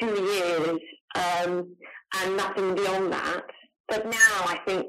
[0.00, 0.78] two years
[1.16, 1.76] um,
[2.16, 3.42] and nothing beyond that.
[3.88, 4.86] But now I think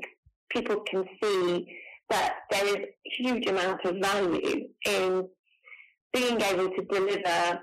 [0.49, 1.65] people can see
[2.09, 5.27] that there is a huge amount of value in
[6.13, 7.59] being able to deliver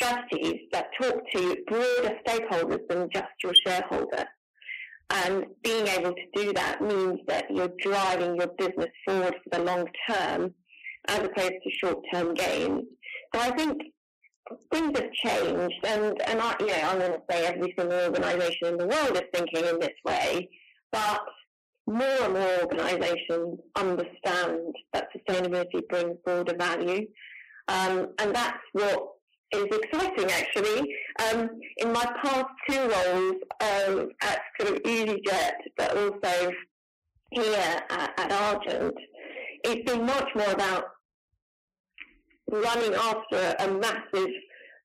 [0.00, 4.24] strategies that talk to broader stakeholders than just your shareholder.
[5.10, 9.64] And being able to do that means that you're driving your business forward for the
[9.64, 10.54] long term
[11.08, 12.82] as opposed to short term gains.
[13.34, 13.80] So I think
[14.72, 18.68] things have changed and, and I, you know, I'm going to say every single organisation
[18.68, 20.48] in the world is thinking in this way,
[20.92, 21.22] but
[21.86, 27.06] more and more organisations understand that sustainability brings broader value.
[27.68, 29.08] Um, and that's what
[29.52, 30.94] is exciting actually.
[31.30, 36.52] Um, in my past two roles um, at sort of EasyJet, but also
[37.30, 38.94] here at, at Argent,
[39.64, 40.84] it's been much more about
[42.50, 44.30] running after a massive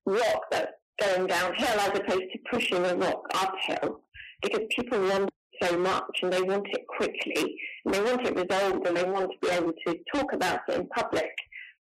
[0.06, 4.00] rock that's going downhill as opposed to pushing a rock uphill
[4.42, 5.30] because people want
[5.62, 9.30] so much and they want it quickly and they want it resolved and they want
[9.30, 11.33] to be able to talk about it in public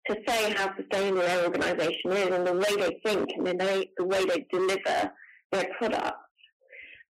[0.10, 3.90] to say how sustainable their organisation is and the way they think and the way,
[3.98, 5.12] the way they deliver
[5.52, 6.18] their products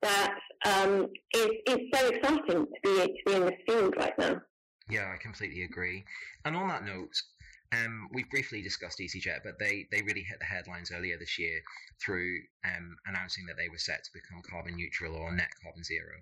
[0.02, 4.42] that um, so exciting to be, to be in this field right now.
[4.90, 6.04] Yeah, I completely agree.
[6.46, 7.14] And on that note,
[7.72, 11.60] um, we've briefly discussed EasyJet, but they, they really hit the headlines earlier this year
[12.04, 16.16] through um, announcing that they were set to become carbon neutral or net carbon zero.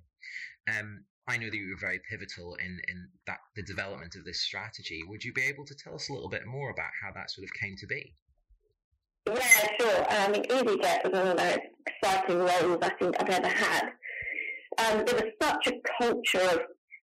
[0.67, 4.41] Um, I know that you were very pivotal in, in that the development of this
[4.41, 5.01] strategy.
[5.07, 7.43] Would you be able to tell us a little bit more about how that sort
[7.43, 8.13] of came to be?
[9.27, 10.31] Yeah, sure.
[10.31, 13.83] Mean, EasyJet was one of the most exciting roles I think I've ever had.
[14.77, 16.59] Um, there was such a culture of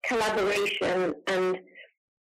[0.05, 1.59] collaboration and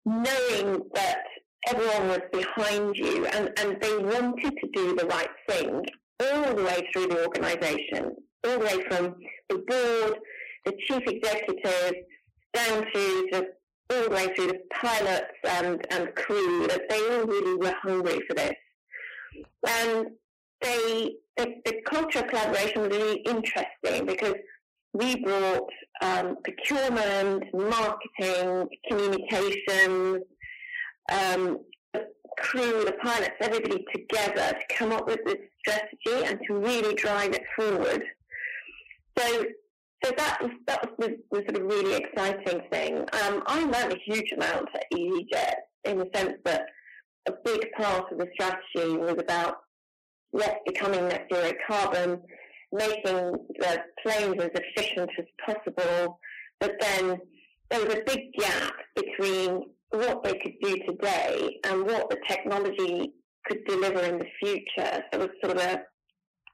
[0.05, 1.23] knowing that
[1.69, 5.85] everyone was behind you and, and they wanted to do the right thing
[6.21, 8.13] all the way through the organisation,
[8.45, 9.15] all the way from
[9.49, 10.19] the board,
[10.67, 11.95] the chief executive,
[12.53, 13.47] down to the,
[13.91, 18.21] all the way through the pilots and, and crew, that they all really were hungry
[18.29, 18.55] for this.
[19.67, 20.09] And
[20.61, 24.35] they, the, the culture of collaboration was really interesting because
[24.93, 25.69] we brought
[26.03, 30.19] um, procurement, marketing, communications,
[31.13, 31.59] um,
[31.93, 32.07] the
[32.39, 37.33] crew, the pilots, everybody together to come up with this strategy and to really drive
[37.35, 38.03] it forward.
[39.19, 39.45] So,
[40.05, 42.99] so that was that was the, the sort of really exciting thing.
[42.99, 45.55] Um, I learned a huge amount at EasyJet
[45.85, 46.67] in the sense that
[47.27, 49.59] a big part of the strategy was about
[50.33, 52.21] yes, becoming net zero carbon,
[52.73, 56.21] making the planes as efficient as possible,
[56.61, 57.19] but then
[57.71, 63.13] there was a big gap between what they could do today and what the technology
[63.47, 65.03] could deliver in the future.
[65.13, 65.83] So it was sort of a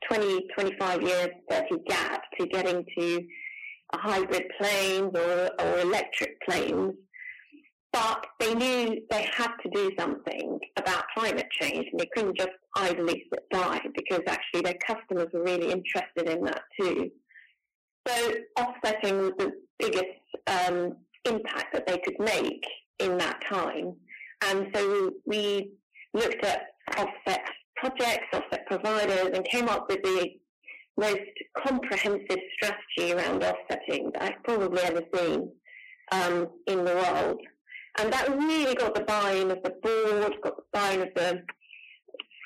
[0.08, 3.26] 20, 25 year, 30 gap to getting to
[3.94, 6.94] hybrid planes or, or electric planes.
[7.92, 12.52] But they knew they had to do something about climate change and they couldn't just
[12.74, 17.10] idly sit by because actually their customers were really interested in that too.
[18.08, 20.06] So offsetting was the biggest
[20.46, 22.64] um, impact that they could make
[22.98, 23.94] in that time.
[24.44, 25.72] And so we
[26.14, 26.62] looked at
[26.96, 27.42] offset
[27.82, 30.30] projects, offset providers, and came up with the
[30.96, 31.20] most
[31.58, 35.50] comprehensive strategy around offsetting that I've probably ever seen
[36.12, 37.40] um, in the world.
[37.98, 41.42] And that really got the buy-in of the board, got the buy-in of the,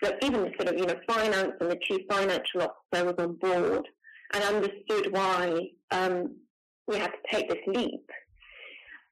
[0.03, 3.35] the even the sort of you know finance and the chief financial officer was on
[3.35, 3.87] board
[4.33, 6.37] and understood why um,
[6.89, 8.11] we had to take this leap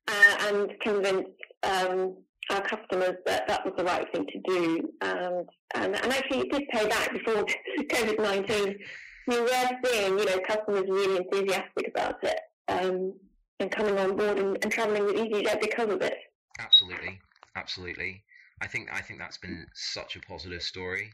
[0.08, 1.28] uh, and convince
[1.62, 2.16] um,
[2.50, 4.88] our customers that that was the right thing to do.
[5.00, 7.44] And, and, and actually, it did pay back before
[7.78, 8.78] COVID 19.
[9.26, 13.14] We were seeing, you know, customers really enthusiastic about it um,
[13.60, 16.16] and coming on board and, and traveling with EasyJet because of it.
[16.58, 17.18] Absolutely,
[17.56, 18.22] absolutely.
[18.60, 21.12] I think I think that's been such a positive story.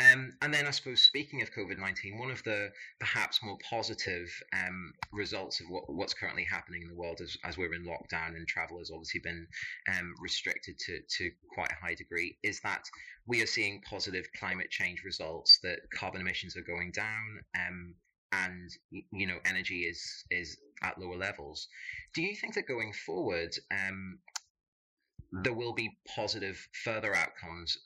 [0.00, 4.28] Um, and then I suppose speaking of COVID nineteen, one of the perhaps more positive
[4.52, 8.36] um, results of what, what's currently happening in the world as, as we're in lockdown
[8.36, 9.46] and travel has obviously been
[9.88, 12.84] um, restricted to to quite a high degree is that
[13.26, 17.40] we are seeing positive climate change results that carbon emissions are going down.
[17.54, 17.94] Um,
[18.32, 18.70] and
[19.10, 21.68] you know energy is is at lower levels.
[22.14, 24.18] Do you think that going forward, um,
[25.42, 27.76] there will be positive further outcomes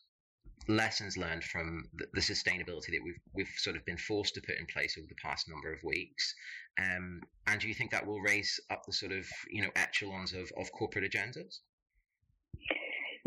[0.68, 4.58] lessons learned from the, the, sustainability that we've we've sort of been forced to put
[4.58, 6.34] in place over the past number of weeks?
[6.80, 10.32] Um, and do you think that will raise up the sort of you know echelons
[10.32, 11.60] of, of corporate agendas?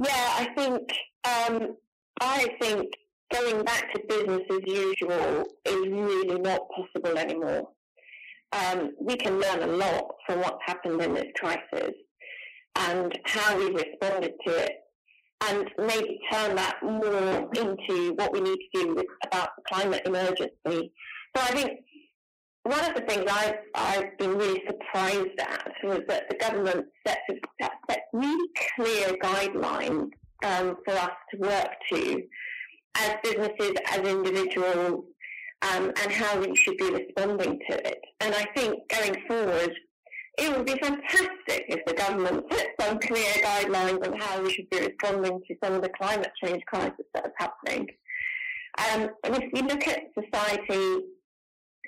[0.04, 0.90] Yeah, I think
[1.26, 1.76] um,
[2.22, 2.90] I think
[3.34, 7.70] going back to business as usual is really not possible anymore.
[8.52, 11.94] Um, we can learn a lot from what's happened in this crisis
[12.76, 14.72] and how we've responded to it
[15.42, 20.02] and maybe turn that more into what we need to do with, about the climate
[20.06, 20.92] emergency.
[21.36, 21.72] So I think
[22.64, 27.20] one of the things I've, I've been really surprised at was that the government set,
[27.90, 30.10] set really clear guidelines
[30.44, 32.24] um, for us to work to
[32.96, 35.06] as businesses, as individuals,
[35.62, 38.00] um, and how we should be responding to it.
[38.20, 39.72] And I think going forward,
[40.38, 44.70] it would be fantastic if the government set some clear guidelines on how we should
[44.70, 47.88] be responding to some of the climate change crisis that is happening.
[48.78, 51.06] Um, and if we look at society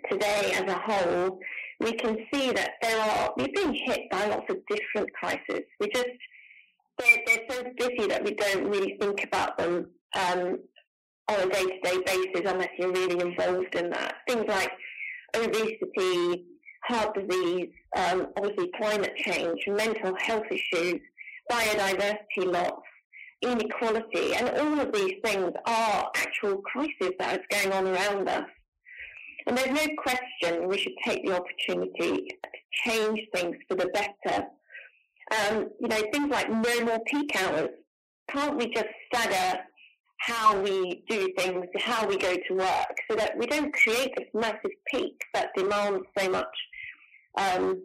[0.09, 1.39] today as a whole,
[1.79, 5.61] we can see that there are we're being hit by lots of different crises.
[5.79, 6.09] We just
[6.97, 10.59] they're, they're so busy that we don't really think about them um,
[11.29, 14.15] on a day-to-day basis unless you're really involved in that.
[14.27, 14.71] Things like
[15.35, 16.45] obesity,
[16.83, 20.99] heart disease, um, obviously climate change, mental health issues,
[21.51, 22.81] biodiversity loss,
[23.41, 28.47] inequality, and all of these things are actual crises that are going on around us.
[29.47, 32.49] And there's no question we should take the opportunity to
[32.85, 34.45] change things for the better.
[35.31, 37.69] Um, you know, things like no more peak hours.
[38.29, 39.61] Can't we just stagger
[40.19, 44.27] how we do things, how we go to work, so that we don't create this
[44.35, 46.45] massive peak that demands so much
[47.37, 47.81] um,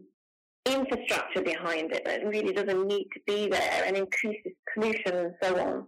[0.64, 5.58] infrastructure behind it that really doesn't need to be there and increases pollution and so
[5.58, 5.86] on.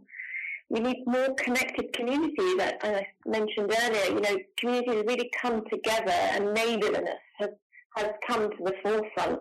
[0.70, 6.12] We need more connected communities that I mentioned earlier, you know, communities really come together
[6.12, 7.48] and neighbourliness has,
[7.96, 9.40] has come to the forefront.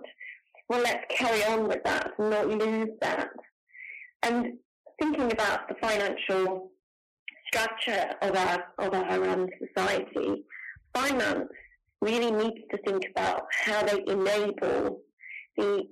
[0.69, 3.29] Well, let's carry on with that and not lose that.
[4.23, 4.53] And
[4.99, 6.71] thinking about the financial
[7.47, 10.43] structure of our of our um, society,
[10.93, 11.49] finance
[12.01, 15.01] really needs to think about how they enable
[15.57, 15.83] the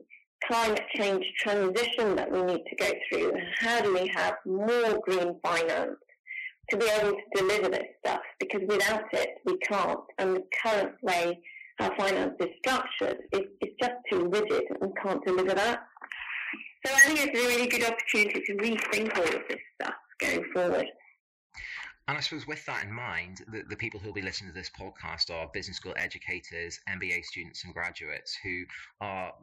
[0.47, 3.33] climate change transition that we need to go through.
[3.57, 5.97] How do we have more green finance
[6.69, 8.21] to be able to deliver this stuff?
[8.39, 9.99] Because without it, we can't.
[10.19, 11.39] And the current way
[11.79, 15.79] our finance is structured is, is just too rigid and can't deliver that.
[16.85, 20.43] So I think it's a really good opportunity to rethink all of this stuff going
[20.53, 20.85] forward.
[22.07, 24.55] And I suppose with that in mind, the, the people who will be listening to
[24.55, 28.63] this podcast are business school educators, MBA students, and graduates who
[29.01, 29.33] are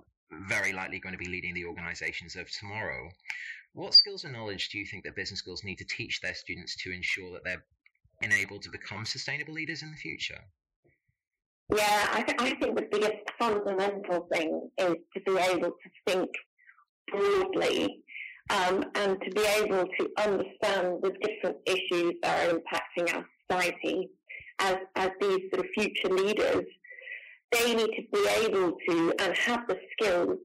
[0.49, 3.11] very likely going to be leading the organizations of tomorrow.
[3.73, 6.77] What skills and knowledge do you think that business schools need to teach their students
[6.77, 7.65] to ensure that they're
[8.23, 10.39] enabled to become sustainable leaders in the future?
[11.75, 16.31] Yeah, I, th- I think the biggest fundamental thing is to be able to think
[17.11, 18.03] broadly
[18.51, 24.11] um, and to be able to understand the different issues that are impacting our society
[24.59, 26.65] as, as these sort of future leaders,
[27.53, 30.39] they need to be able to and have the skills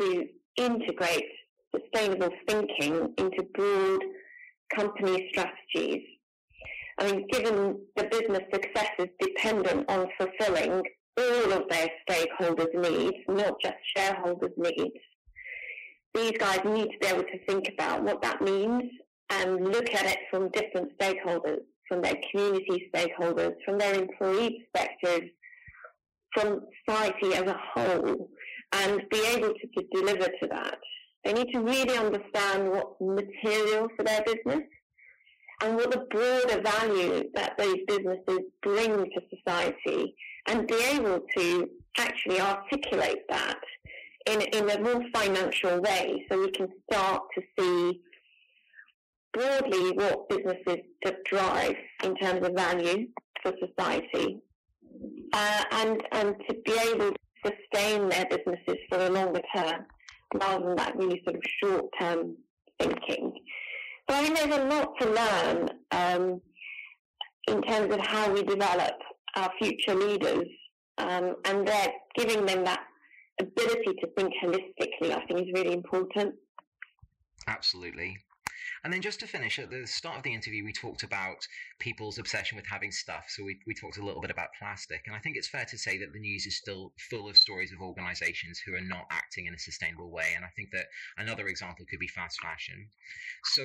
[0.00, 0.26] to
[0.56, 1.24] integrate
[1.74, 4.00] sustainable thinking into broad
[4.74, 6.02] company strategies.
[6.98, 10.82] I mean, given the business success is dependent on fulfilling
[11.18, 14.96] all of their stakeholders' needs, not just shareholders' needs,
[16.16, 18.84] these guys need to be able to think about what that means
[19.30, 25.28] and look at it from different stakeholders, from their community stakeholders, from their employee perspective,
[26.32, 28.30] from society as a whole,
[28.72, 30.78] and be able to, to deliver to that.
[31.24, 34.62] They need to really understand what's material for their business
[35.62, 40.14] and what the broader value that those businesses bring to society
[40.46, 43.58] and be able to actually articulate that
[44.26, 48.00] in, in a more financial way so we can start to see
[49.32, 50.78] broadly what businesses
[51.26, 53.06] drive in terms of value
[53.42, 54.40] for society
[55.32, 59.84] uh, and, and to be able to sustain their businesses for the longer term
[60.34, 62.36] rather than that really sort of short term
[62.80, 63.32] thinking.
[64.08, 66.40] So I think there's a lot to learn um,
[67.48, 68.94] in terms of how we develop
[69.36, 70.46] our future leaders
[70.98, 72.85] um, and they're giving them that
[73.40, 76.34] ability to think holistically, I think, is really important.
[77.46, 78.18] Absolutely.
[78.84, 81.46] And then just to finish, at the start of the interview, we talked about
[81.80, 83.24] people's obsession with having stuff.
[83.28, 85.02] So we, we talked a little bit about plastic.
[85.06, 87.72] And I think it's fair to say that the news is still full of stories
[87.72, 90.32] of organizations who are not acting in a sustainable way.
[90.36, 90.86] And I think that
[91.18, 92.88] another example could be fast fashion.
[93.54, 93.62] So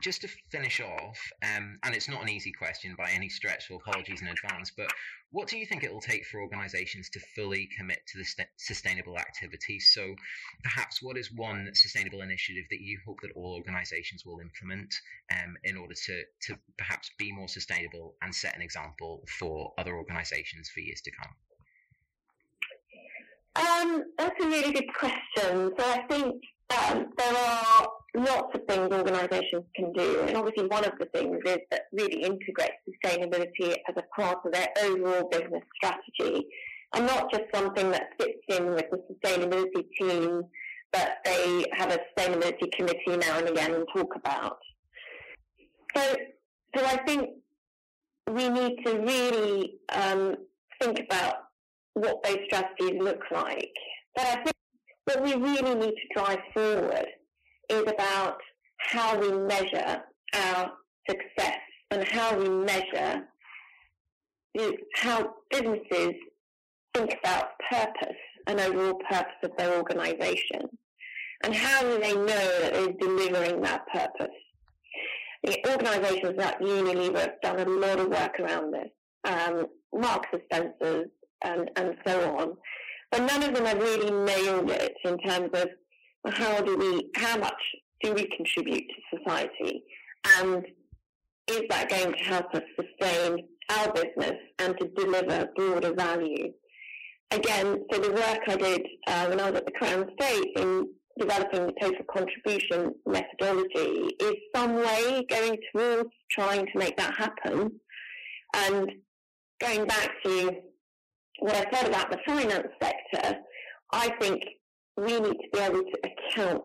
[0.00, 3.74] just to finish off, um, and it's not an easy question by any stretch, so
[3.76, 4.86] apologies in advance, but
[5.32, 8.48] what do you think it will take for organizations to fully commit to the st-
[8.56, 9.90] sustainable activities?
[9.92, 10.14] So,
[10.62, 14.94] perhaps what is one sustainable initiative that you hope that all organizations will implement
[15.32, 19.94] um, in order to, to perhaps be more sustainable and set an example for other
[19.94, 21.32] organizations for years to come?
[23.56, 25.72] Um, that's a really good question.
[25.78, 30.84] So, I think um, there are lots of things organisations can do, and obviously one
[30.84, 35.62] of the things is that really integrates sustainability as a part of their overall business
[35.76, 36.46] strategy,
[36.94, 40.42] and not just something that fits in with the sustainability team,
[40.92, 44.58] but they have a sustainability committee now and again and talk about.
[45.96, 46.16] So,
[46.76, 47.30] so I think
[48.28, 50.36] we need to really um,
[50.80, 51.34] think about
[51.94, 53.72] what those strategies look like.
[54.16, 54.54] But I think
[55.04, 57.06] what we really need to drive forward
[57.70, 58.38] is about
[58.78, 60.02] how we measure
[60.34, 60.72] our
[61.08, 61.60] success
[61.90, 63.22] and how we measure
[64.94, 66.14] how businesses
[66.94, 68.16] think about purpose
[68.46, 70.62] and overall purpose of their organisation.
[71.42, 74.34] And how do they know that they're delivering that purpose?
[75.44, 78.90] The organisations like Unilever have done a lot of work around this,
[79.24, 81.08] um, Marks Spencer's
[81.42, 82.56] and, and so on.
[83.10, 85.68] But none of them have really nailed it in terms of
[86.28, 87.62] how do we, how much
[88.02, 89.82] do we contribute to society?
[90.38, 90.64] And
[91.48, 96.52] is that going to help us sustain our business and to deliver broader value?
[97.32, 100.88] Again, so the work I did uh, when I was at the Crown Estate in
[101.18, 107.70] developing the total contribution methodology is some way going towards trying to make that happen.
[108.54, 108.90] And
[109.60, 110.50] going back to
[111.40, 113.38] what I said about the finance sector,
[113.92, 114.42] I think
[115.00, 116.62] we need to be able to account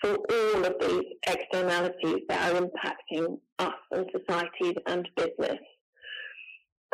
[0.00, 5.58] for all of these externalities that are impacting us and societies and business.